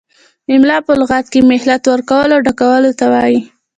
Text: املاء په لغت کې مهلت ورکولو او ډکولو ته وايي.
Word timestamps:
املاء 0.53 0.81
په 0.87 0.93
لغت 1.01 1.25
کې 1.33 1.39
مهلت 1.51 1.83
ورکولو 1.87 2.33
او 2.35 2.43
ډکولو 2.47 2.91
ته 2.99 3.05
وايي. 3.11 3.39